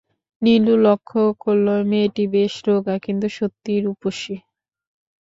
[0.41, 4.35] নীলু লক্ষ্য করল মেয়েটি বেশ রোগা কিন্তু সত্যিই রুপসী।